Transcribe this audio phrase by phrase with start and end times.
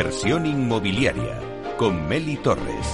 [0.00, 1.38] Inversión inmobiliaria
[1.76, 2.86] con Meli Torres.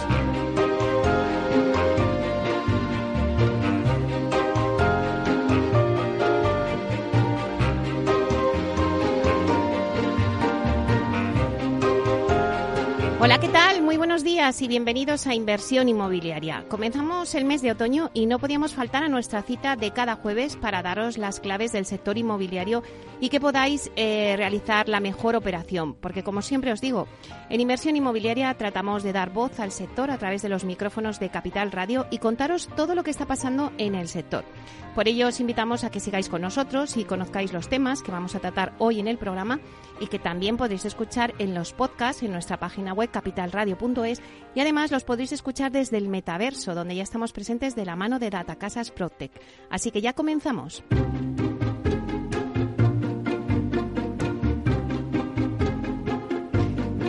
[13.21, 13.83] Hola, ¿qué tal?
[14.17, 16.65] Buenos días y bienvenidos a Inversión Inmobiliaria.
[16.71, 20.57] Comenzamos el mes de otoño y no podíamos faltar a nuestra cita de cada jueves
[20.57, 22.83] para daros las claves del sector inmobiliario
[23.21, 25.93] y que podáis eh, realizar la mejor operación.
[25.97, 27.09] Porque, como siempre os digo,
[27.51, 31.29] en Inversión Inmobiliaria tratamos de dar voz al sector a través de los micrófonos de
[31.29, 34.47] Capital Radio y contaros todo lo que está pasando en el sector.
[34.95, 38.35] Por ello, os invitamos a que sigáis con nosotros y conozcáis los temas que vamos
[38.35, 39.61] a tratar hoy en el programa
[40.01, 44.06] y que también podéis escuchar en los podcasts en nuestra página web capitalradio.es
[44.55, 48.19] y además los podéis escuchar desde el metaverso, donde ya estamos presentes de la mano
[48.19, 49.33] de Datacasas Protec.
[49.71, 50.83] Así que ya comenzamos.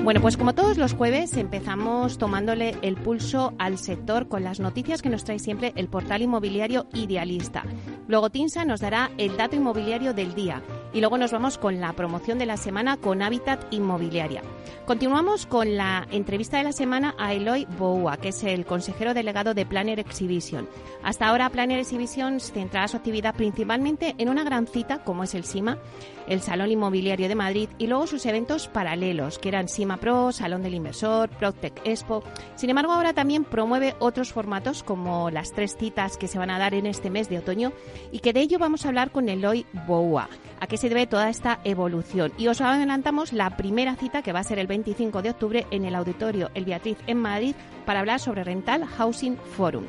[0.08, 5.02] Bueno, pues como todos los jueves empezamos tomándole el pulso al sector con las noticias
[5.02, 7.66] que nos trae siempre el portal inmobiliario Idealista.
[8.08, 10.64] Luego Tinsa nos dará el dato inmobiliario del día
[10.98, 14.42] y luego nos vamos con la promoción de la semana con Habitat Inmobiliaria.
[14.88, 19.54] Continuamos con la entrevista de la semana a Eloy Boua, que es el consejero delegado
[19.54, 20.68] de Planner Exhibition.
[21.04, 25.44] Hasta ahora Planner Exhibition centraba su actividad principalmente en una gran cita como es el
[25.44, 25.78] SIMA,
[26.28, 30.64] el Salón Inmobiliario de Madrid y luego sus eventos paralelos, que eran SIMA Pro, Salón
[30.64, 32.24] del Inversor, Proctec Expo.
[32.56, 36.58] Sin embargo, ahora también promueve otros formatos como las tres citas que se van a
[36.58, 37.72] dar en este mes de otoño
[38.12, 40.28] y que de ello vamos a hablar con Eloy Boua.
[40.60, 42.32] ¿A qué debe toda esta evolución?
[42.38, 45.86] Y os adelantamos la primera cita que va a ser el 25 de octubre en
[45.86, 49.86] el auditorio El Beatriz en Madrid para hablar sobre Rental Housing Forum.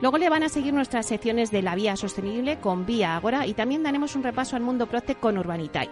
[0.00, 3.54] Luego le van a seguir nuestras secciones de la vía sostenible con Vía Agora y
[3.54, 5.88] también daremos un repaso al mundo Prote con Urbanitai.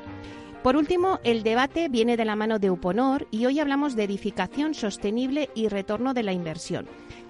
[0.63, 4.73] Por último, el debate viene de la mano de Uponor y hoy hablamos de edificación
[4.73, 6.87] sostenible y retorno de la inversión.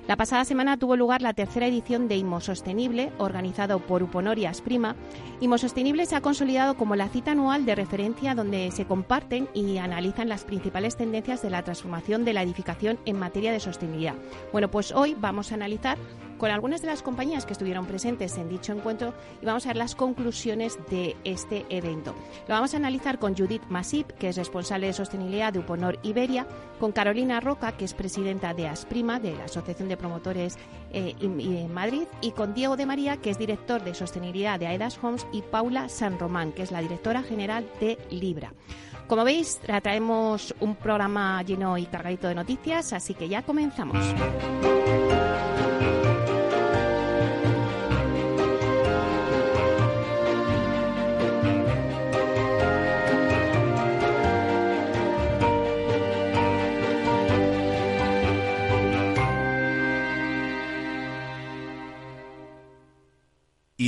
[0.07, 4.97] La pasada semana tuvo lugar la tercera edición de Sostenible, organizado por Uponor y Asprima.
[5.41, 9.79] IMO Sostenible se ha consolidado como la cita anual de referencia donde se comparten y
[9.79, 14.15] analizan las principales tendencias de la transformación de la edificación en materia de sostenibilidad.
[14.53, 15.97] Bueno, pues hoy vamos a analizar
[16.39, 19.77] con algunas de las compañías que estuvieron presentes en dicho encuentro y vamos a ver
[19.77, 22.15] las conclusiones de este evento.
[22.49, 26.47] Lo vamos a analizar con Judith Masip, que es responsable de sostenibilidad de Uponor Iberia,
[26.79, 30.57] con Carolina Roca, que es presidenta de Asprima, de la Asociación de Promotores
[30.93, 34.99] eh, en Madrid, y con Diego de María, que es director de sostenibilidad de Aedas
[35.03, 38.53] Homes, y Paula San Román, que es la directora general de Libra.
[39.07, 43.99] Como veis, traemos un programa lleno y cargadito de noticias, así que ya comenzamos.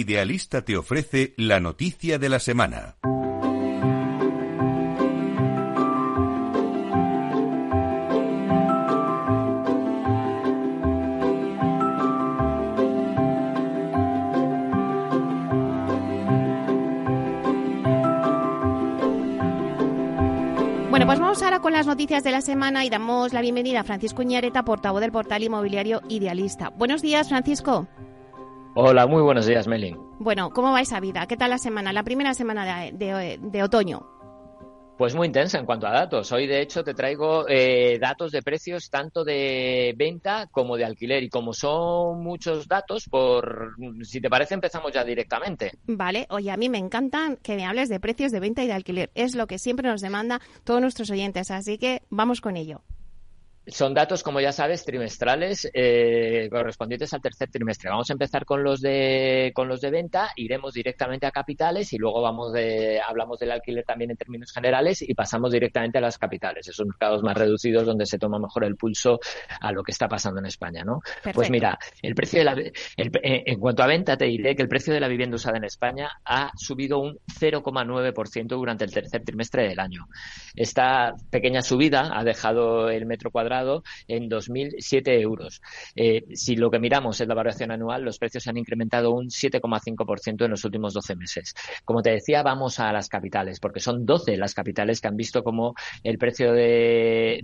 [0.07, 2.95] Idealista te ofrece la noticia de la semana.
[20.89, 23.85] Bueno, pues vamos ahora con las noticias de la semana y damos la bienvenida a
[23.85, 26.69] Francisco Iñareta, portavoz del portal inmobiliario Idealista.
[26.71, 27.89] Buenos días, Francisco.
[28.79, 29.97] Hola, muy buenos días, Melin.
[30.19, 31.27] Bueno, ¿cómo va esa vida?
[31.27, 31.95] ¿Qué tal la semana?
[31.95, 34.07] La primera semana de, otoño.
[34.99, 36.31] Pues muy intensa en cuanto a datos.
[36.31, 41.23] Hoy, de hecho, te traigo eh, datos de precios tanto de venta como de alquiler.
[41.23, 45.73] Y como son muchos datos, por si te parece, empezamos ya directamente.
[45.87, 46.27] Vale.
[46.29, 49.11] Oye, a mí me encantan que me hables de precios de venta y de alquiler.
[49.15, 51.51] Es lo que siempre nos demanda todos nuestros oyentes.
[51.51, 52.83] Así que vamos con ello.
[53.69, 57.91] Son datos, como ya sabes, trimestrales eh, correspondientes al tercer trimestre.
[57.91, 61.99] Vamos a empezar con los de con los de venta, iremos directamente a capitales y
[61.99, 66.17] luego vamos de hablamos del alquiler también en términos generales y pasamos directamente a las
[66.17, 69.19] capitales, esos mercados más reducidos donde se toma mejor el pulso
[69.61, 71.01] a lo que está pasando en España, ¿no?
[71.35, 74.69] Pues mira, el precio de la eh, en cuanto a venta te diré que el
[74.69, 79.69] precio de la vivienda usada en España ha subido un 0,9% durante el tercer trimestre
[79.69, 80.07] del año.
[80.55, 83.56] Esta pequeña subida ha dejado el metro cuadrado
[84.09, 85.61] en 2.007 euros.
[85.95, 90.45] Eh, si lo que miramos es la variación anual, los precios han incrementado un 7,5%
[90.45, 91.55] en los últimos 12 meses.
[91.85, 95.43] Como te decía, vamos a las capitales, porque son 12 las capitales que han visto
[95.43, 97.43] como el precio de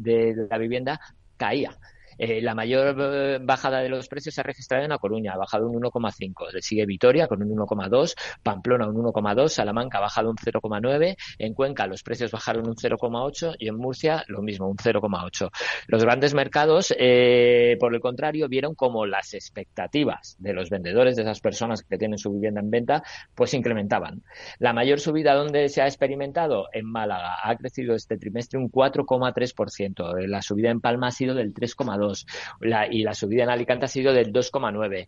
[0.51, 1.01] la vivienda
[1.37, 1.77] caía.
[2.25, 5.37] Eh, la mayor eh, bajada de los precios se ha registrado en La Coruña, ha
[5.37, 6.53] bajado un 1,5.
[6.53, 8.15] Le sigue Vitoria con un 1,2,
[8.45, 13.57] Pamplona un 1,2, Salamanca ha bajado un 0,9, en Cuenca los precios bajaron un 0,8
[13.59, 15.51] y en Murcia lo mismo, un 0,8.
[15.89, 21.23] Los grandes mercados, eh, por el contrario, vieron como las expectativas de los vendedores, de
[21.23, 23.03] esas personas que tienen su vivienda en venta,
[23.35, 24.23] pues incrementaban.
[24.61, 30.29] La mayor subida donde se ha experimentado en Málaga ha crecido este trimestre un 4,3%.
[30.29, 32.12] La subida en Palma ha sido del 3,2%
[32.91, 35.07] y la subida en Alicante ha sido del 2,9%.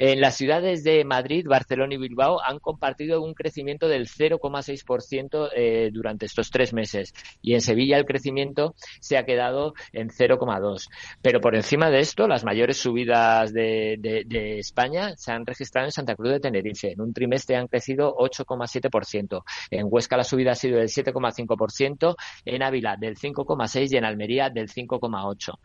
[0.00, 5.90] En las ciudades de Madrid, Barcelona y Bilbao han compartido un crecimiento del 0,6% eh,
[5.92, 7.12] durante estos tres meses
[7.42, 10.86] y en Sevilla el crecimiento se ha quedado en 0,2%.
[11.20, 15.92] Pero por encima de esto, las mayores subidas de, de España se han registrado en
[15.92, 16.92] Santa Cruz de Tenerife.
[16.92, 19.42] En un trimestre han crecido 8,7%.
[19.70, 24.48] En Huesca la subida ha sido del 7,5%, en Ávila del 5,6% y en Almería
[24.48, 25.58] del 5,8%.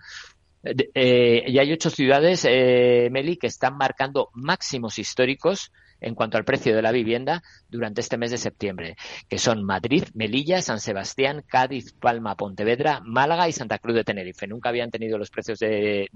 [0.63, 5.71] Eh, y hay ocho ciudades, eh, Meli, que están marcando máximos históricos
[6.03, 8.95] en cuanto al precio de la vivienda durante este mes de septiembre,
[9.27, 14.47] que son Madrid, Melilla, San Sebastián, Cádiz, Palma, Pontevedra, Málaga y Santa Cruz de Tenerife.
[14.47, 16.09] Nunca habían tenido los precios de,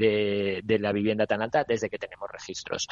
[0.68, 2.88] la vivienda tan alta desde que tenemos registros.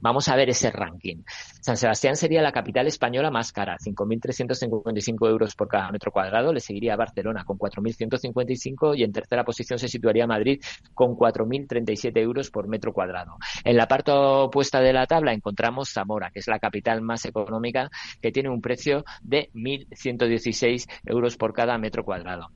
[0.00, 1.22] Vamos a ver ese ranking.
[1.60, 6.52] San Sebastián sería la capital española más cara, 5.355 euros por cada metro cuadrado.
[6.52, 10.60] Le seguiría Barcelona con 4.155 y en tercera posición se situaría Madrid
[10.94, 13.36] con 4.037 euros por metro cuadrado.
[13.64, 17.90] En la parte opuesta de la tabla encontramos Zamora, es la capital más económica,
[18.20, 22.48] que tiene un precio de 1.116 euros por cada metro cuadrado.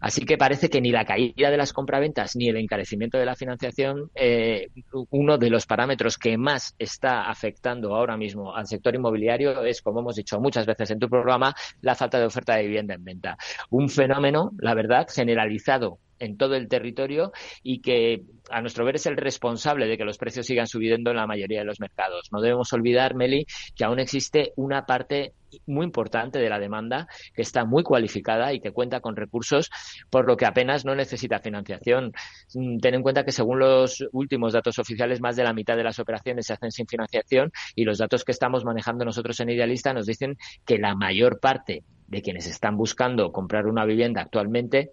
[0.00, 3.36] Así que parece que ni la caída de las compraventas ni el encarecimiento de la
[3.36, 4.68] financiación, eh,
[5.10, 10.00] uno de los parámetros que más está afectando ahora mismo al sector inmobiliario es, como
[10.00, 13.36] hemos dicho muchas veces en tu programa, la falta de oferta de vivienda en venta.
[13.68, 17.32] Un fenómeno, la verdad, generalizado en todo el territorio
[17.62, 21.16] y que a nuestro ver es el responsable de que los precios sigan subiendo en
[21.16, 22.28] la mayoría de los mercados.
[22.30, 25.32] No debemos olvidar, Meli, que aún existe una parte
[25.66, 29.70] muy importante de la demanda que está muy cualificada y que cuenta con recursos,
[30.08, 32.12] por lo que apenas no necesita financiación.
[32.54, 35.84] Mm, ten en cuenta que según los últimos datos oficiales, más de la mitad de
[35.84, 39.92] las operaciones se hacen sin financiación y los datos que estamos manejando nosotros en Idealista
[39.92, 44.90] nos dicen que la mayor parte de quienes están buscando comprar una vivienda actualmente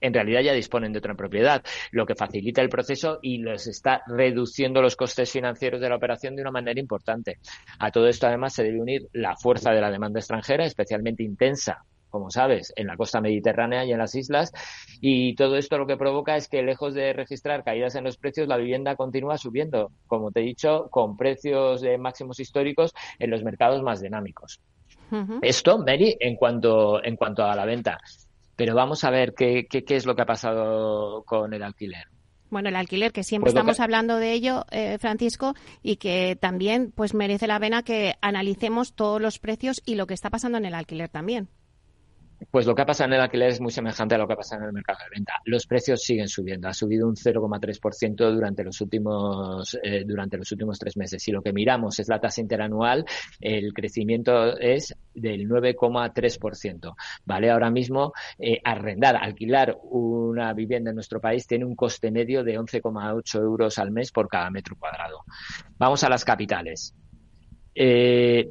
[0.00, 1.62] en realidad ya disponen de otra propiedad,
[1.92, 6.36] lo que facilita el proceso y les está reduciendo los costes financieros de la operación
[6.36, 7.38] de una manera importante.
[7.78, 11.84] A todo esto, además, se debe unir la fuerza de la demanda extranjera, especialmente intensa
[12.10, 14.52] como sabes, en la costa mediterránea y en las islas.
[15.00, 18.48] Y todo esto lo que provoca es que, lejos de registrar caídas en los precios,
[18.48, 23.42] la vivienda continúa subiendo, como te he dicho, con precios de máximos históricos en los
[23.42, 24.60] mercados más dinámicos.
[25.42, 27.98] Esto, Mary, en cuanto, en cuanto a la venta.
[28.60, 32.08] Pero vamos a ver qué, qué, qué es lo que ha pasado con el alquiler.
[32.50, 36.92] Bueno, el alquiler, que siempre pues estamos hablando de ello, eh, Francisco, y que también
[36.94, 40.66] pues merece la pena que analicemos todos los precios y lo que está pasando en
[40.66, 41.48] el alquiler también.
[42.50, 44.36] Pues lo que ha pasado en el alquiler es muy semejante a lo que ha
[44.36, 45.34] pasado en el mercado de venta.
[45.44, 46.68] Los precios siguen subiendo.
[46.68, 51.22] Ha subido un 0,3% durante los últimos eh, durante los últimos tres meses.
[51.22, 53.04] Si lo que miramos es la tasa interanual,
[53.40, 56.94] el crecimiento es del 9,3%.
[57.24, 62.42] Vale, ahora mismo eh, arrendar, alquilar una vivienda en nuestro país tiene un coste medio
[62.42, 65.24] de 11,8 euros al mes por cada metro cuadrado.
[65.78, 66.94] Vamos a las capitales.
[67.74, 68.48] Eh,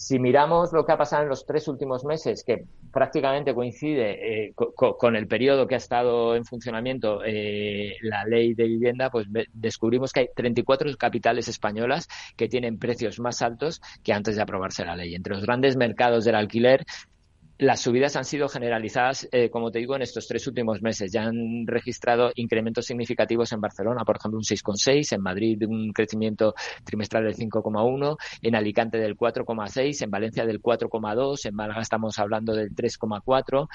[0.00, 4.54] si miramos lo que ha pasado en los tres últimos meses, que prácticamente coincide eh,
[4.54, 10.14] con, el periodo que ha estado en funcionamiento eh, la ley de vivienda, pues descubrimos
[10.14, 14.96] que hay 34 capitales españolas que tienen precios más altos que antes de aprobarse la
[14.96, 15.14] ley.
[15.14, 16.86] Entre los grandes mercados del alquiler
[17.60, 21.12] las subidas han sido generalizadas, eh, como te digo, en estos tres últimos meses.
[21.12, 26.54] Ya han registrado incrementos significativos en Barcelona, por ejemplo, un 6,6, en Madrid un crecimiento
[26.84, 32.54] trimestral del 5,1, en Alicante del 4,6, en Valencia del 4,2, en Málaga estamos hablando
[32.54, 33.68] del 3,4.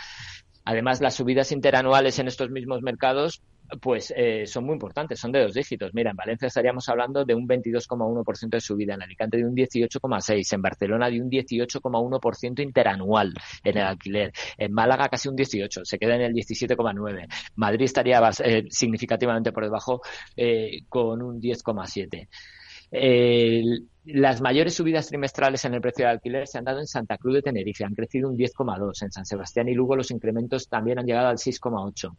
[0.65, 3.43] Además, las subidas interanuales en estos mismos mercados
[3.81, 5.93] pues eh, son muy importantes, son de dos dígitos.
[5.93, 10.53] Mira, en Valencia estaríamos hablando de un 22,1% de subida, en Alicante de un 18,6%,
[10.53, 15.97] en Barcelona de un 18,1% interanual en el alquiler, en Málaga casi un 18%, se
[15.97, 20.01] queda en el 17,9%, Madrid estaría eh, significativamente por debajo
[20.35, 22.27] eh, con un 10,7%.
[24.05, 27.35] Las mayores subidas trimestrales en el precio de alquiler se han dado en Santa Cruz
[27.35, 29.01] de Tenerife, han crecido un 10,2.
[29.01, 32.15] En San Sebastián y Lugo los incrementos también han llegado al 6,8.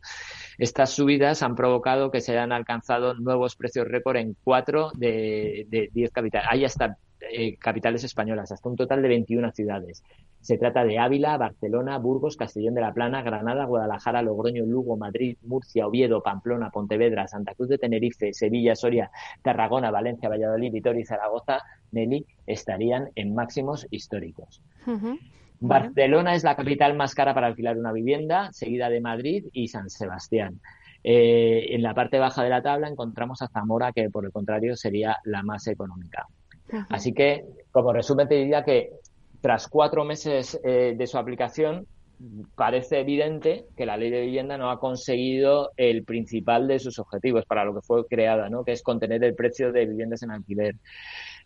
[0.58, 5.88] Estas subidas han provocado que se hayan alcanzado nuevos precios récord en cuatro de, de
[5.92, 6.48] 10 capitales.
[6.50, 10.02] Hay hasta eh, capitales españolas, hasta un total de 21 ciudades.
[10.40, 15.36] Se trata de Ávila, Barcelona, Burgos, Castellón de la Plana, Granada, Guadalajara, Logroño, Lugo, Madrid,
[15.42, 19.10] Murcia, Oviedo, Pamplona, Pontevedra, Santa Cruz de Tenerife, Sevilla, Soria,
[19.42, 24.62] Tarragona, Valencia, Valladolid, Vitoria y Zaragoza, Nelly, estarían en máximos históricos.
[25.58, 29.90] Barcelona es la capital más cara para alquilar una vivienda, seguida de Madrid y San
[29.90, 30.60] Sebastián.
[31.02, 34.76] Eh, en la parte baja de la tabla encontramos a Zamora, que por el contrario
[34.76, 36.26] sería la más económica.
[36.88, 38.90] Así que, como resumen, te diría que
[39.40, 41.86] tras cuatro meses eh, de su aplicación,
[42.54, 47.44] parece evidente que la ley de vivienda no ha conseguido el principal de sus objetivos
[47.44, 48.64] para lo que fue creada, ¿no?
[48.64, 50.76] que es contener el precio de viviendas en alquiler.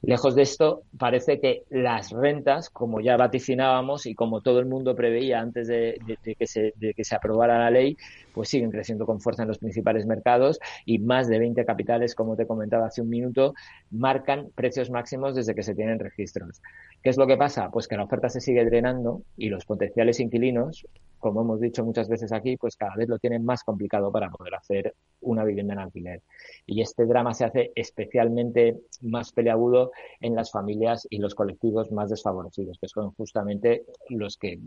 [0.03, 4.95] Lejos de esto, parece que las rentas, como ya vaticinábamos y como todo el mundo
[4.95, 6.01] preveía antes de,
[6.39, 7.97] que, se, de que se aprobara la ley,
[8.33, 12.37] pues siguen creciendo con fuerza en los principales mercados y más de 20 capitales, como
[12.37, 13.55] te comentaba hace un minuto,
[13.91, 16.61] marcan precios máximos desde que se tienen registros.
[17.03, 17.71] ¿Qué es lo que pasa?
[17.71, 20.87] Pues que la oferta se sigue drenando y los potenciales inquilinos,
[21.19, 24.55] como hemos dicho muchas veces aquí, pues cada vez lo tienen más complicado para poder
[24.55, 26.23] hacer una vivienda en alquiler.
[26.67, 32.11] Y este drama se hace especialmente más peleagudo en las familias y los colectivos más
[32.11, 34.59] desfavorecidos, que son justamente los que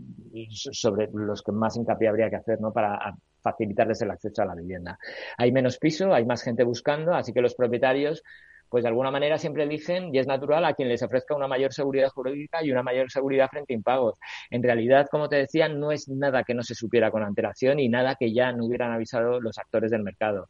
[0.54, 2.72] sobre los que más hincapié habría que hacer, ¿no?
[2.72, 3.16] Para
[3.64, 4.98] facilitarles el acceso a la vivienda.
[5.36, 8.22] Hay menos piso, hay más gente buscando, así que los propietarios
[8.68, 11.72] pues de alguna manera siempre eligen, y es natural, a quien les ofrezca una mayor
[11.72, 14.18] seguridad jurídica y una mayor seguridad frente a impagos.
[14.50, 17.88] En realidad, como te decía, no es nada que no se supiera con antelación y
[17.88, 20.48] nada que ya no hubieran avisado los actores del mercado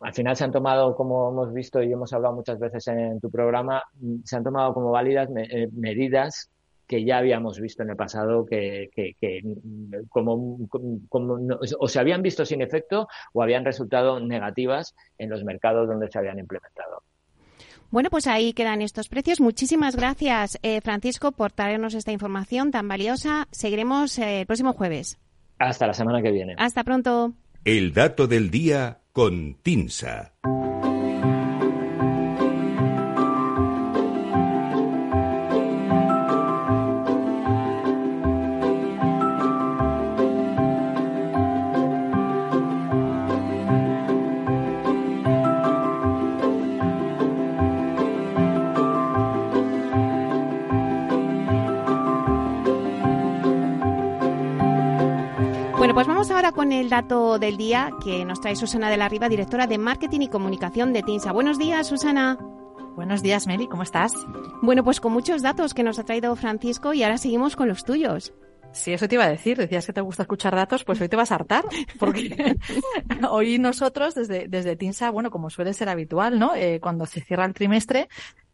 [0.00, 3.30] al final se han tomado, como hemos visto y hemos hablado muchas veces en tu
[3.30, 3.82] programa,
[4.24, 6.50] se han tomado como válidas eh, medidas
[6.88, 8.90] que ya habíamos visto en el pasado que,
[10.08, 10.58] como,
[11.78, 16.18] o se habían visto sin efecto o habían resultado negativas en los mercados donde se
[16.18, 17.02] habían implementado.
[17.90, 19.40] Bueno, pues ahí quedan estos precios.
[19.40, 23.48] Muchísimas gracias, eh, Francisco, por traernos esta información tan valiosa.
[23.50, 25.18] Seguiremos eh, el próximo jueves.
[25.58, 26.54] Hasta la semana que viene.
[26.58, 27.32] Hasta pronto.
[27.64, 30.32] El dato del día con Tinsa.
[56.58, 60.22] Con el dato del día que nos trae Susana de la Riva, directora de Marketing
[60.22, 61.30] y Comunicación de TINSA.
[61.30, 62.36] Buenos días, Susana.
[62.96, 64.12] Buenos días, Meli, ¿cómo estás?
[64.60, 67.84] Bueno, pues con muchos datos que nos ha traído Francisco y ahora seguimos con los
[67.84, 68.34] tuyos.
[68.72, 69.56] Sí, eso te iba a decir.
[69.56, 71.62] Decías que te gusta escuchar datos, pues hoy te vas a hartar,
[72.00, 72.56] porque
[73.30, 76.56] hoy nosotros desde, desde TINSA, bueno, como suele ser habitual, ¿no?
[76.56, 78.08] Eh, cuando se cierra el trimestre,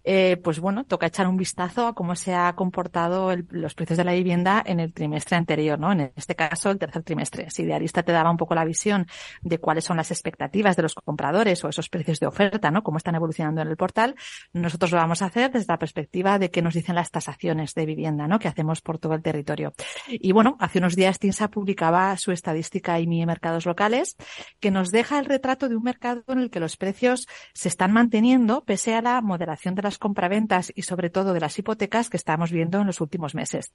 [0.05, 4.05] eh, pues bueno, toca echar un vistazo a cómo se ha comportado los precios de
[4.05, 5.93] la vivienda en el trimestre anterior, ¿no?
[5.93, 7.51] En este caso, el tercer trimestre.
[7.51, 9.07] Si Idealista te daba un poco la visión
[9.41, 12.83] de cuáles son las expectativas de los compradores o esos precios de oferta, ¿no?
[12.83, 14.15] Cómo están evolucionando en el portal,
[14.53, 17.87] nosotros lo vamos a hacer desde la perspectiva de qué nos dicen las tasaciones de
[17.87, 18.39] vivienda, ¿no?
[18.39, 19.73] Que hacemos por todo el territorio.
[20.09, 24.17] Y bueno, hace unos días TINSA publicaba su estadística IMI Mercados Locales,
[24.61, 27.93] que nos deja el retrato de un mercado en el que los precios se están
[27.93, 32.17] manteniendo pese a la moderación de las compraventas y sobre todo de las hipotecas que
[32.17, 33.73] estamos viendo en los últimos meses.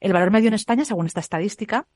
[0.00, 1.86] El valor medio en España, según esta estadística,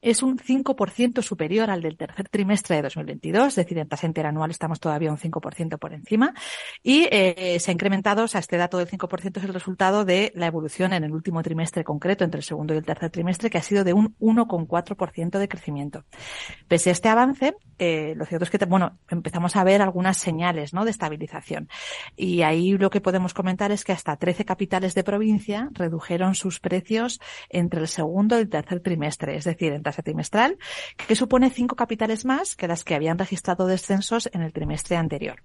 [0.00, 4.50] es un 5% superior al del tercer trimestre de 2022, es decir, en tasa interanual
[4.50, 6.34] estamos todavía un 5% por encima
[6.82, 10.32] y eh, se ha incrementado, o sea, este dato del 5% es el resultado de
[10.34, 13.58] la evolución en el último trimestre concreto, entre el segundo y el tercer trimestre, que
[13.58, 16.04] ha sido de un 1,4% de crecimiento.
[16.68, 20.74] Pese a este avance, eh, lo cierto es que, bueno, empezamos a ver algunas señales,
[20.74, 21.68] ¿no?, de estabilización.
[22.16, 26.60] Y ahí lo que podemos comentar es que hasta 13 capitales de provincia redujeron sus
[26.60, 30.58] precios entre el segundo y el tercer trimestre, es decir, entre tasa trimestral,
[31.06, 35.42] que supone cinco capitales más que las que habían registrado descensos en el trimestre anterior.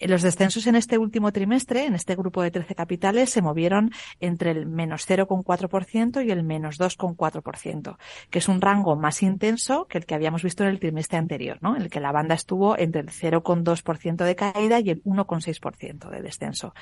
[0.00, 4.50] Los descensos en este último trimestre, en este grupo de 13 capitales, se movieron entre
[4.50, 7.96] el menos 0,4% y el menos 2,4%,
[8.30, 11.58] que es un rango más intenso que el que habíamos visto en el trimestre anterior,
[11.60, 11.76] ¿no?
[11.76, 16.22] En el que la banda estuvo entre el 0,2% de caída y el 1,6% de
[16.22, 16.74] descenso.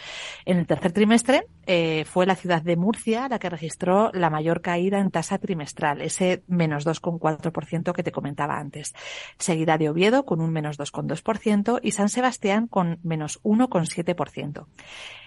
[0.44, 4.60] En el tercer trimestre eh, fue la ciudad de Murcia la que registró la mayor
[4.60, 8.94] caída en tasa trimestral, ese menos 2,4% que te comentaba antes,
[9.38, 14.66] seguida de Oviedo con un menos 2,2% y San Sebastián con menos 1,7%.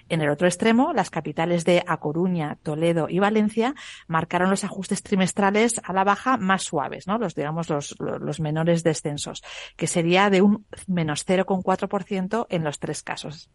[0.09, 3.75] En el otro extremo, las capitales de A Coruña, Toledo y Valencia
[4.07, 7.17] marcaron los ajustes trimestrales a la baja más suaves, ¿no?
[7.17, 9.41] Los, digamos, los, los menores descensos,
[9.77, 13.49] que sería de un menos 0,4% en los tres casos.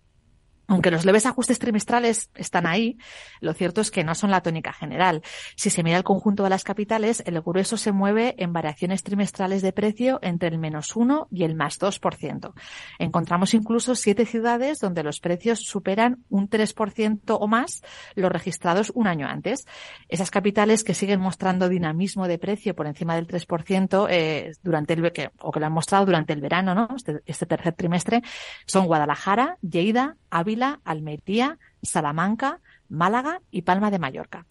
[0.68, 2.98] Aunque los leves ajustes trimestrales están ahí,
[3.40, 5.22] lo cierto es que no son la tónica general.
[5.54, 9.62] Si se mira el conjunto de las capitales, el grueso se mueve en variaciones trimestrales
[9.62, 12.52] de precio entre el menos 1 y el más 2%.
[12.98, 17.82] Encontramos incluso siete ciudades donde los precios superan un 3% o más
[18.14, 19.66] los registrados un año antes.
[20.08, 25.06] Esas capitales que siguen mostrando dinamismo de precio por encima del 3% eh, durante el
[25.40, 26.88] o que lo han mostrado durante el verano, ¿no?
[26.96, 28.22] Este, este tercer trimestre,
[28.66, 34.46] son Guadalajara, Lleida, Ávila, Almería, Salamanca, Málaga y Palma de Mallorca.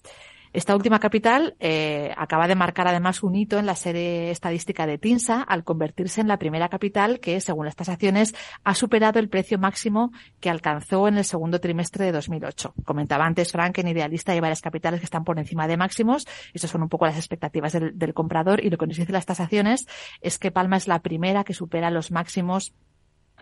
[0.55, 4.97] Esta última capital eh, acaba de marcar además un hito en la serie estadística de
[4.97, 8.33] TINSA al convertirse en la primera capital que, según las tasaciones,
[8.63, 12.73] ha superado el precio máximo que alcanzó en el segundo trimestre de 2008.
[12.85, 16.25] Comentaba antes Frank en Idealista hay varias capitales que están por encima de máximos.
[16.53, 19.25] Estas son un poco las expectativas del, del comprador y lo que nos dicen las
[19.25, 19.85] tasaciones
[20.21, 22.73] es que Palma es la primera que supera los máximos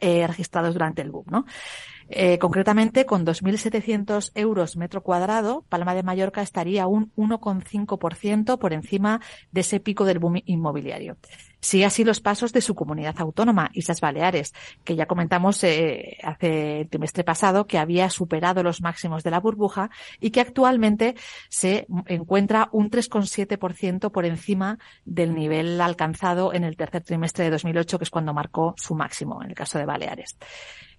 [0.03, 1.45] eh, registrados durante el boom, ¿no?
[2.09, 9.21] Eh, concretamente, con 2.700 euros metro cuadrado, Palma de Mallorca estaría un 1,5% por encima
[9.51, 11.15] de ese pico del boom inmobiliario.
[11.63, 14.53] Sigue así los pasos de su comunidad autónoma, Islas Baleares,
[14.83, 19.39] que ya comentamos eh, hace el trimestre pasado que había superado los máximos de la
[19.39, 19.89] burbuja
[20.19, 21.15] y que actualmente
[21.47, 27.97] se encuentra un 3,7% por encima del nivel alcanzado en el tercer trimestre de 2008,
[27.97, 30.35] que es cuando marcó su máximo en el caso de Baleares.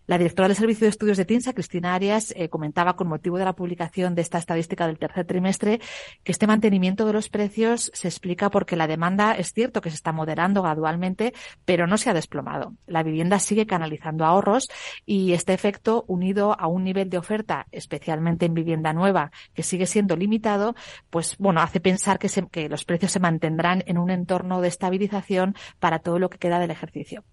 [0.07, 3.47] La directora del Servicio de Estudios de TINSA, Cristina Arias, eh, comentaba con motivo de
[3.47, 5.81] la publicación de esta estadística del tercer trimestre
[6.23, 9.97] que este mantenimiento de los precios se explica porque la demanda es cierto que se
[9.97, 11.33] está moderando gradualmente,
[11.65, 12.75] pero no se ha desplomado.
[12.87, 14.69] La vivienda sigue canalizando ahorros
[15.07, 19.87] y este efecto, unido a un nivel de oferta, especialmente en vivienda nueva, que sigue
[19.87, 20.75] siendo limitado,
[21.09, 25.55] pues bueno, hace pensar que, que los precios se mantendrán en un entorno de estabilización
[25.79, 27.25] para todo lo que queda del ejercicio.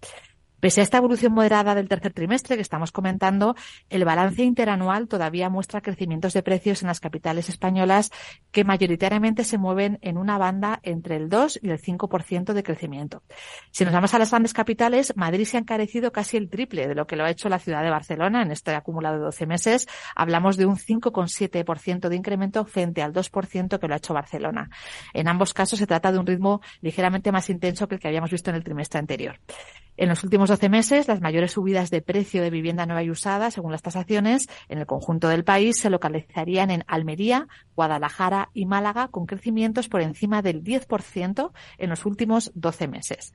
[0.62, 3.56] Pese a esta evolución moderada del tercer trimestre que estamos comentando,
[3.90, 8.12] el balance interanual todavía muestra crecimientos de precios en las capitales españolas
[8.52, 13.24] que mayoritariamente se mueven en una banda entre el 2 y el 5% de crecimiento.
[13.72, 16.94] Si nos vamos a las grandes capitales, Madrid se ha encarecido casi el triple de
[16.94, 19.88] lo que lo ha hecho la ciudad de Barcelona en este acumulado de 12 meses.
[20.14, 24.70] Hablamos de un 5,7% de incremento frente al 2% que lo ha hecho Barcelona.
[25.12, 28.30] En ambos casos se trata de un ritmo ligeramente más intenso que el que habíamos
[28.30, 29.40] visto en el trimestre anterior.
[29.96, 33.50] En los últimos 12 meses, las mayores subidas de precio de vivienda nueva y usada,
[33.50, 39.08] según las tasaciones, en el conjunto del país se localizarían en Almería, Guadalajara y Málaga,
[39.08, 43.34] con crecimientos por encima del 10% en los últimos 12 meses.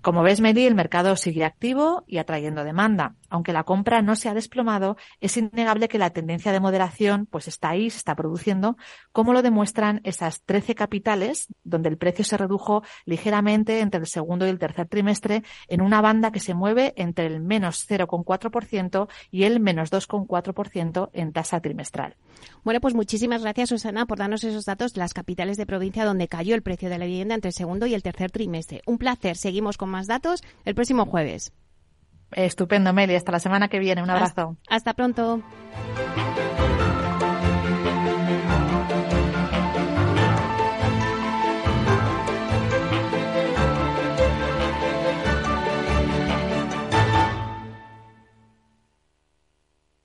[0.00, 3.14] Como ves, Meli, el mercado sigue activo y atrayendo demanda.
[3.32, 7.48] Aunque la compra no se ha desplomado, es innegable que la tendencia de moderación pues
[7.48, 8.76] está ahí, se está produciendo,
[9.10, 14.46] como lo demuestran esas 13 capitales donde el precio se redujo ligeramente entre el segundo
[14.46, 19.44] y el tercer trimestre en una banda que se mueve entre el menos 0,4% y
[19.44, 22.16] el menos 2,4% en tasa trimestral.
[22.64, 26.28] Bueno, pues muchísimas gracias, Susana, por darnos esos datos de las capitales de provincia donde
[26.28, 28.82] cayó el precio de la vivienda entre el segundo y el tercer trimestre.
[28.84, 29.38] Un placer.
[29.38, 31.54] Seguimos con más datos el próximo jueves.
[32.32, 33.14] Estupendo, Meli.
[33.14, 34.02] Hasta la semana que viene.
[34.02, 34.56] Un abrazo.
[34.68, 35.42] hasta pronto.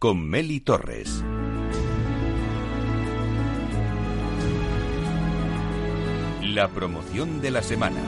[0.00, 1.22] con Meli Torres.
[6.42, 8.00] La promoción de la semana.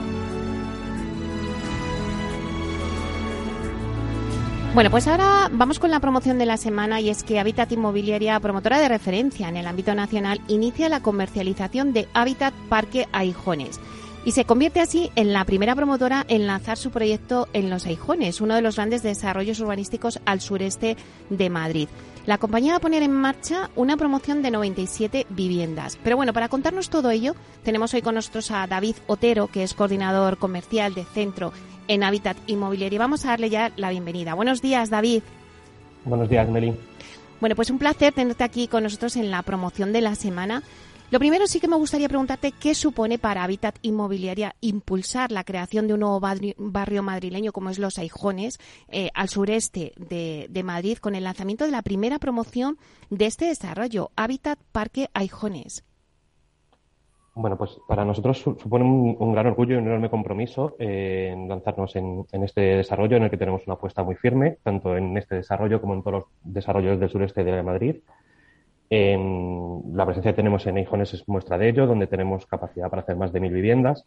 [4.72, 8.40] Bueno, pues ahora vamos con la promoción de la semana y es que Habitat Inmobiliaria,
[8.40, 13.78] promotora de referencia en el ámbito nacional, inicia la comercialización de Habitat Parque Aijones
[14.24, 18.40] y se convierte así en la primera promotora en lanzar su proyecto en Los Aijones,
[18.40, 20.96] uno de los grandes desarrollos urbanísticos al sureste
[21.30, 21.88] de Madrid.
[22.24, 25.98] La compañía va a poner en marcha una promoción de 97 viviendas.
[26.04, 29.74] Pero bueno, para contarnos todo ello, tenemos hoy con nosotros a David Otero, que es
[29.74, 31.52] coordinador comercial de Centro
[31.88, 33.00] en Habitat Inmobiliario.
[33.00, 34.34] Vamos a darle ya la bienvenida.
[34.34, 35.24] Buenos días, David.
[36.04, 36.72] Buenos días, Meli.
[37.40, 40.62] Bueno, pues un placer tenerte aquí con nosotros en la promoción de la semana.
[41.12, 45.86] Lo primero sí que me gustaría preguntarte qué supone para Habitat Inmobiliaria impulsar la creación
[45.86, 51.14] de un nuevo barrio madrileño como es Los Aijones, eh, al sureste de, Madrid, con
[51.14, 52.78] el lanzamiento de la primera promoción
[53.10, 55.84] de este desarrollo, Habitat Parque Aijones.
[57.34, 61.94] Bueno, pues para nosotros supone un, gran orgullo y un enorme compromiso eh, en lanzarnos
[61.94, 65.78] en, este desarrollo en el que tenemos una apuesta muy firme, tanto en este desarrollo
[65.78, 67.96] como en todos los desarrollos del sureste de Madrid.
[68.92, 73.16] La presencia que tenemos en Eijones es muestra de ello, donde tenemos capacidad para hacer
[73.16, 74.06] más de mil viviendas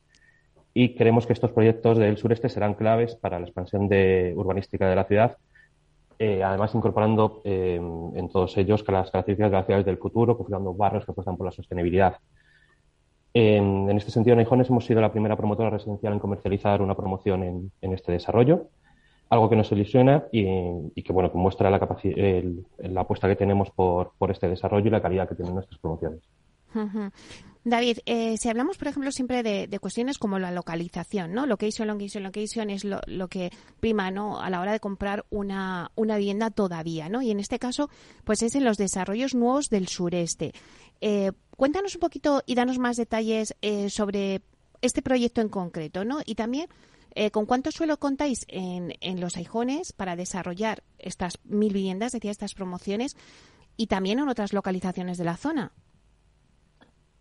[0.77, 4.95] y creemos que estos proyectos del sureste serán claves para la expansión de, urbanística de
[4.95, 5.37] la ciudad,
[6.19, 10.73] eh, además incorporando eh, en todos ellos las características de las ciudades del futuro, configurando
[10.73, 12.17] barrios que apuestan por la sostenibilidad.
[13.33, 17.71] En, este sentido, en Aijones hemos sido la primera promotora residencial en comercializar una promoción
[17.81, 18.67] en, este desarrollo,
[19.29, 24.47] algo que nos ilusiona y, que bueno muestra la, la apuesta que tenemos por, este
[24.47, 26.21] desarrollo y la calidad que tienen nuestras promociones.
[27.63, 31.47] David, eh, si hablamos, por ejemplo, siempre de, cuestiones como la localización, ¿no?
[31.47, 34.39] Location, location, location es lo, lo, que prima, ¿no?
[34.39, 37.23] A la hora de comprar una, una vivienda todavía, ¿no?
[37.23, 37.89] Y en este caso,
[38.23, 40.53] pues es en los desarrollos nuevos del sureste.
[41.01, 44.41] Eh, cuéntanos un poquito y danos más detalles eh, sobre
[44.81, 46.19] este proyecto en concreto, ¿no?
[46.23, 46.67] Y también
[47.15, 52.31] eh, con cuánto suelo contáis en, en los Aijones para desarrollar estas mil viviendas, decía,
[52.31, 53.15] estas promociones,
[53.77, 55.71] y también en otras localizaciones de la zona.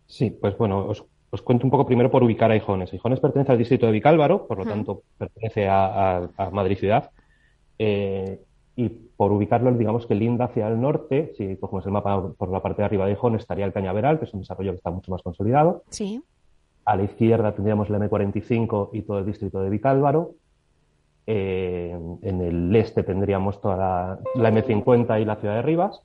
[0.05, 1.05] Sí, pues bueno, os,
[1.41, 2.93] cuento un poco primero por ubicar a Aijones.
[2.93, 7.11] Aijones pertenece al distrito de Vicálvaro, por lo tanto pertenece a, Madrid ciudad.
[7.79, 8.39] Eh,
[8.77, 12.61] y por ubicarlo, digamos que linda hacia el norte, si cogemos el mapa por la
[12.61, 15.11] parte de arriba de Gijón, estaría el Cañaveral, que es un desarrollo que está mucho
[15.11, 15.83] más consolidado.
[15.89, 16.21] Sí.
[16.85, 20.35] A la izquierda tendríamos la M45 y todo el distrito de Vicálvaro.
[21.27, 26.01] Eh, en el este tendríamos toda la, M50 y la ciudad de Rivas.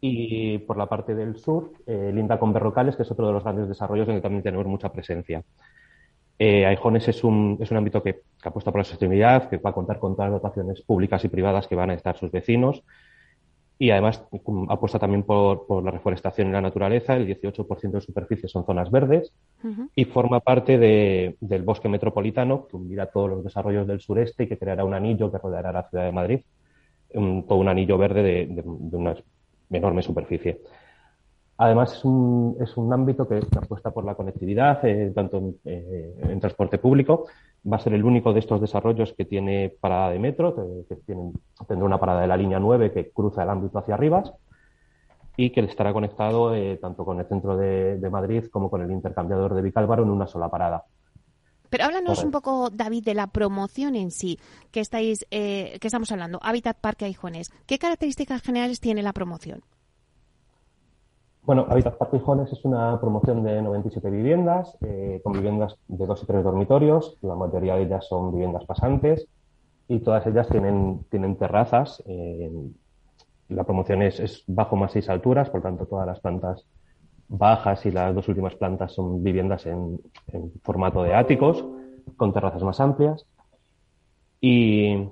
[0.00, 3.42] Y por la parte del sur, eh, linda con Berrocales, que es otro de los
[3.42, 5.42] grandes desarrollos que también tenemos mucha presencia.
[6.38, 9.72] Eh, Aijones es un, es un ámbito que, apuesta por la sostenibilidad, que va a
[9.72, 12.82] contar con todas las dotaciones públicas y privadas que van a estar sus vecinos
[13.78, 14.24] y además
[14.68, 17.16] apuesta también por, la reforestación y la naturaleza.
[17.16, 19.32] El 18% de superficie son zonas verdes
[19.94, 24.58] y forma parte del bosque metropolitano que unirá todos los desarrollos del sureste y que
[24.58, 26.40] creará un anillo que rodeará la ciudad de Madrid,
[27.12, 29.14] todo un anillo verde de una
[29.70, 30.60] enorme superficie.
[31.56, 36.40] Además, es un, es un ámbito que, apuesta por la conectividad, eh, tanto eh, en,
[36.40, 37.26] transporte público.
[37.70, 40.96] Va a ser el único de estos desarrollos que tiene parada de metro, que,
[41.66, 44.22] tendrá una parada de la línea 9 que cruza el ámbito hacia arriba
[45.36, 49.54] y que estará conectado eh, tanto con el centro de, Madrid como con el intercambiador
[49.54, 50.84] de Vicálvaro en una sola parada.
[51.70, 54.38] Pero háblanos un poco, David, de la promoción en sí
[54.70, 57.50] que estáis, que estamos hablando, Habitat Parque Aijones.
[57.66, 59.64] ¿Qué características generales tiene la promoción?
[61.46, 66.26] Bueno, Habitat Partijones es una promoción de 97 viviendas, eh, con viviendas de dos y
[66.26, 67.18] tres dormitorios.
[67.20, 69.28] La mayoría de ellas son viviendas pasantes
[69.86, 72.02] y todas ellas tienen, tienen terrazas.
[72.06, 72.50] Eh,
[73.50, 76.64] la promoción es, bajo más seis alturas, por tanto, todas las plantas
[77.28, 81.62] bajas y las dos últimas plantas son viviendas en, en formato de áticos,
[82.16, 83.26] con terrazas más amplias.
[84.40, 85.10] Y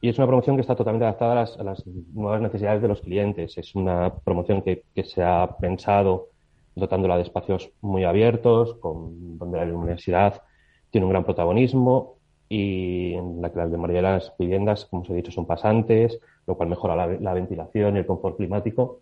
[0.00, 3.56] y es una promoción que está totalmente adaptada a las, nuevas necesidades de los clientes.
[3.56, 6.28] Es una promoción que, se ha pensado
[6.74, 10.42] dotándola de espacios muy abiertos, con, donde la luminosidad
[10.90, 12.16] tiene un gran protagonismo
[12.48, 15.46] y en la que las de mayoría de las viviendas, como os he dicho, son
[15.46, 19.00] pasantes, lo cual mejora la, ventilación y el confort climático.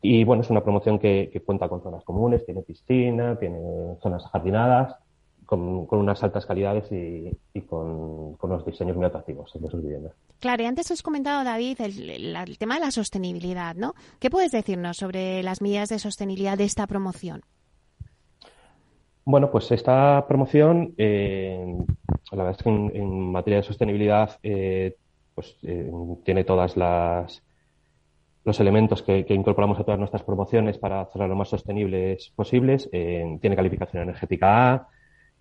[0.00, 3.60] Y bueno, es una promoción que, que, cuenta con zonas comunes, tiene piscina, tiene
[4.00, 4.96] zonas jardinadas
[5.50, 10.12] con, unas altas calidades y, con, con, unos diseños muy atractivos de sus viviendas.
[10.38, 13.94] Claro, y antes has comentado, David, el, tema de la sostenibilidad, ¿no?
[14.20, 17.42] ¿Qué puedes decirnos sobre las medidas de sostenibilidad de esta promoción?
[19.24, 21.76] Bueno, pues esta promoción, eh,
[22.30, 24.94] la verdad es que en, materia de sostenibilidad, eh,
[25.34, 25.90] pues eh,
[26.24, 27.42] tiene todas las
[28.42, 32.88] los elementos que, incorporamos a todas nuestras promociones para hacerlas lo más sostenibles posibles.
[32.90, 34.88] tiene calificación energética A,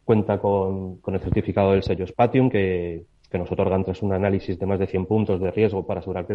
[0.10, 4.80] cuenta con, el certificado del sello Spatium que, nos otorgan tras un análisis de más
[4.80, 6.34] de 100 puntos de riesgo para asegurar que,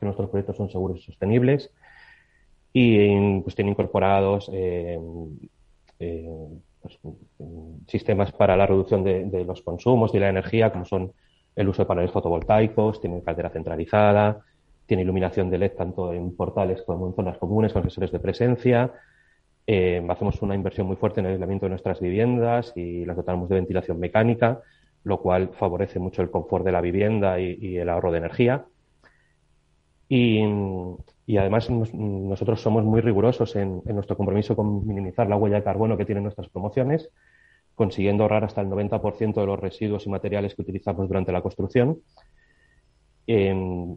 [0.00, 1.70] nuestros proyectos son seguros y sostenibles.
[2.72, 4.98] Y pues tiene incorporados eh,
[5.98, 6.48] eh,
[6.80, 6.98] pues,
[7.86, 11.12] sistemas para la reducción de, los consumos y la energía, como son
[11.54, 14.40] el uso de paneles fotovoltaicos, tiene caldera centralizada,
[14.86, 18.90] tiene iluminación de LED tanto en portales como en zonas comunes con sensores de presencia,
[19.66, 23.48] eh, hacemos una inversión muy fuerte en el aislamiento de nuestras viviendas y las dotamos
[23.48, 24.60] de ventilación mecánica,
[25.02, 28.64] lo cual favorece mucho el confort de la vivienda y, el ahorro de energía.
[30.08, 30.40] Y,
[31.36, 36.04] además nosotros somos muy rigurosos en, nuestro compromiso con minimizar la huella de carbono que
[36.04, 37.10] tienen nuestras promociones,
[37.74, 41.98] consiguiendo ahorrar hasta el 90% de los residuos y materiales que utilizamos durante la construcción.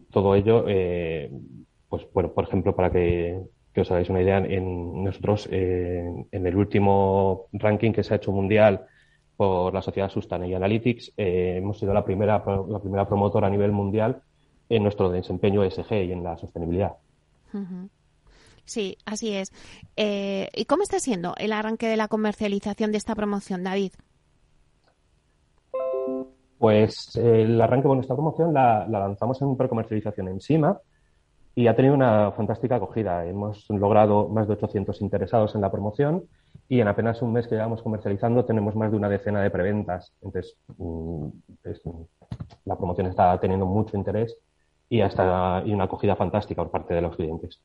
[0.10, 1.32] todo ello, eh,
[1.88, 3.39] pues bueno, por ejemplo, para que,
[3.82, 8.32] os hagáis una idea, en nosotros eh, en el último ranking que se ha hecho
[8.32, 8.86] mundial
[9.38, 13.72] por la sociedad Sustainability Analytics, eh, hemos sido la primera, la primera promotora a nivel
[13.72, 14.22] mundial
[14.68, 16.94] en nuestro desempeño ESG y en la sostenibilidad.
[18.65, 19.52] Sí, así es.
[19.96, 23.94] Eh, ¿Y cómo está siendo el arranque de la comercialización de esta promoción, David?
[26.60, 30.80] Pues el arranque con esta promoción la, lanzamos en precomercialización en SIMA
[31.60, 33.26] y ha tenido una fantástica acogida.
[33.26, 36.24] Hemos logrado más de 800 interesados en la promoción
[36.69, 40.13] y en apenas un mes que llevamos comercializando tenemos más de una decena de preventas.
[40.22, 41.28] Entonces, mm,
[42.63, 44.38] la promoción está teniendo mucho interés
[44.88, 47.60] y, y una acogida fantástica por parte de los clientes.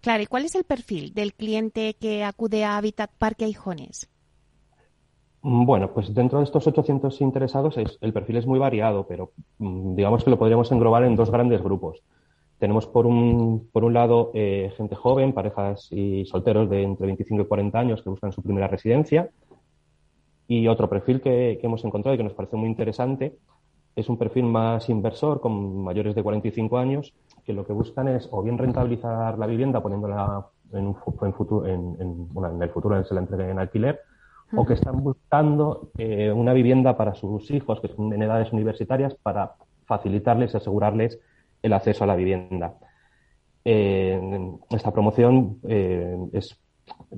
[0.00, 4.10] Claro, ¿y cuál es el perfil del cliente que acude a Habitat Parque Aijones?
[5.42, 9.94] Mm, bueno, pues dentro de estos 800 interesados el perfil es muy variado, pero mm,
[9.94, 12.02] digamos que lo podríamos englobar en dos grandes grupos.
[12.58, 17.42] Tenemos por un, por un lado eh, gente joven, parejas y solteros de entre 25
[17.42, 19.30] y 40 años que buscan su primera residencia.
[20.46, 23.38] Y otro perfil que, hemos encontrado y que nos parece muy interesante
[23.96, 28.28] es un perfil más inversor con mayores de 45 años que lo que buscan es
[28.30, 33.14] o bien rentabilizar la vivienda poniéndola en, un, en, futuro, en, en, el futuro se
[33.14, 34.00] la entreguen en alquiler
[34.54, 39.14] o que están buscando eh, una vivienda para sus hijos que son en edades universitarias
[39.14, 39.52] para
[39.86, 41.18] facilitarles y asegurarles
[41.62, 42.74] el acceso a la vivienda.
[43.64, 44.20] Eh,
[44.70, 46.58] esta promoción eh, es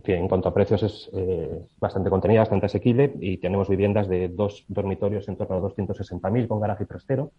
[0.05, 4.64] en cuanto a precios es eh, bastante contenida, bastante asequible y tenemos viviendas de dos
[4.68, 7.31] dormitorios en torno a 260.000 con garaje trastero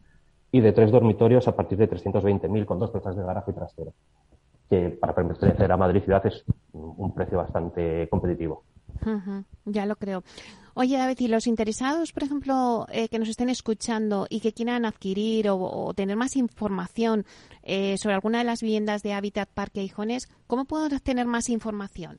[0.51, 3.93] y de tres dormitorios a partir de 320.000 con dos plazas de garaje trastero,
[4.69, 8.63] que para pertenecer a Madrid ciudad es un precio bastante competitivo.
[9.65, 10.23] Ya lo creo.
[10.75, 14.85] Oye, David, y los interesados, por ejemplo, eh, que nos estén escuchando y que quieran
[14.85, 17.25] adquirir o, tener más información
[17.61, 22.17] eh, sobre alguna de las viviendas de Habitat Parque Hijones, ¿cómo puedo obtener más información?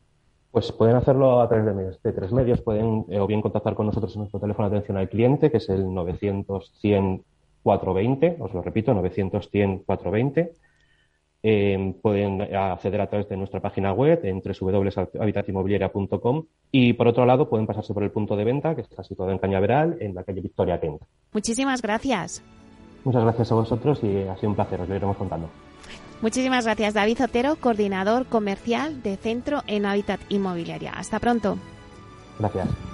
[0.53, 2.61] Pues pueden hacerlo a través de, de tres medios.
[2.61, 5.57] Pueden eh, o bien contactar con nosotros en nuestro teléfono de atención al cliente, que
[5.57, 10.53] es el 900-100-420, os lo repito, 900-100-420
[11.47, 17.51] eh, pueden acceder a través de nuestra página web en www.habitatinmobiliaria.com y por otro lado
[17.51, 20.41] pueden pasarse por el punto de venta que está situado en Cañaveral, en la calle
[20.41, 21.03] Victoria Kent.
[21.35, 22.43] Muchísimas gracias.
[23.05, 25.51] Muchas gracias a vosotros y ha sido un placer, os lo iremos contando.
[26.23, 30.95] Muchísimas gracias, David Otero, coordinador comercial de Centro en Hábitat Inmobiliaria.
[30.95, 31.59] Hasta pronto.
[32.39, 32.94] Gracias.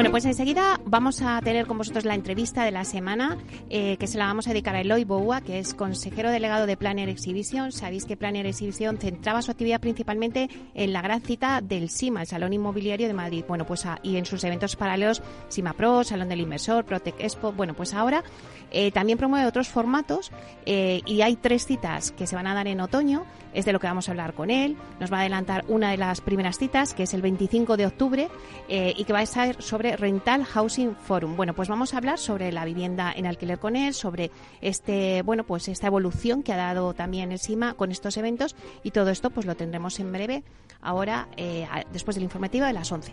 [0.00, 3.36] Bueno, pues enseguida vamos a tener con vosotros la entrevista de la semana,
[3.68, 6.78] eh, que se la vamos a dedicar a Eloy Boua, que es consejero delegado de
[6.78, 7.70] Planner Exhibition.
[7.70, 12.26] Sabéis que Planner Exhibition centraba su actividad principalmente en la gran cita del SIMA, el
[12.26, 13.44] Salón Inmobiliario de Madrid.
[13.46, 17.52] Bueno, pues y en sus eventos paralelos, SIMA Pro, Salón del Inversor, Protec Expo.
[17.52, 18.24] Bueno, pues ahora
[18.70, 20.32] eh, también promueve otros formatos
[20.64, 23.26] eh, y hay tres citas que se van a dar en otoño.
[23.52, 24.76] Es de lo que vamos a hablar con él.
[24.98, 28.28] Nos va a adelantar una de las primeras citas, que es el 25 de octubre,
[28.68, 31.36] y que va a ser sobre Rental Housing Forum.
[31.36, 35.44] Bueno, pues vamos a hablar sobre la vivienda en alquiler con él, sobre este, bueno,
[35.44, 39.30] pues esta evolución que ha dado también el SIMA con estos eventos y todo esto
[39.30, 40.42] pues lo tendremos en breve
[40.80, 43.12] ahora eh, después del informativo de las 11.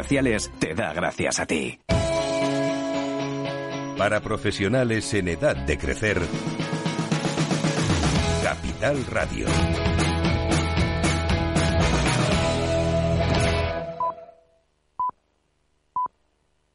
[0.59, 1.79] Te da gracias a ti.
[3.97, 6.19] Para profesionales en edad de crecer,
[8.43, 9.45] Capital Radio.